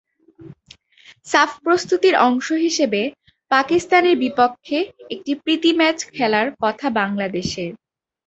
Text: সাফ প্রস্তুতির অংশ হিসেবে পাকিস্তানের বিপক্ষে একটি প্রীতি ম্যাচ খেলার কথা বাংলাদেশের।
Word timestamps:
সাফ 1.27 1.51
প্রস্তুতির 1.63 2.15
অংশ 2.27 2.47
হিসেবে 2.65 3.01
পাকিস্তানের 3.51 4.15
বিপক্ষে 4.17 4.77
একটি 5.09 5.31
প্রীতি 5.43 5.71
ম্যাচ 5.79 5.97
খেলার 6.11 6.47
কথা 6.63 6.87
বাংলাদেশের। 6.99 7.71